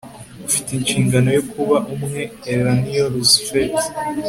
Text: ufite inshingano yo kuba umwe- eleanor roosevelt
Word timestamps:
ufite 0.47 0.69
inshingano 0.73 1.29
yo 1.37 1.43
kuba 1.51 1.77
umwe- 1.95 2.21
eleanor 2.51 3.05
roosevelt 3.13 3.79